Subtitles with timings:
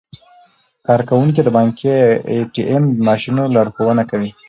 [0.87, 1.87] کارکوونکي د بانکي
[2.29, 4.29] ای ټي ایم ماشینونو لارښوونه کوي.